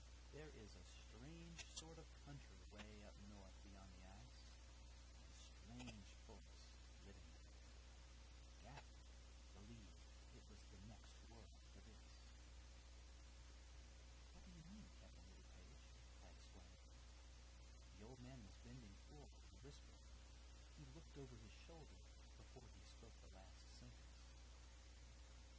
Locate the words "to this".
11.77-12.01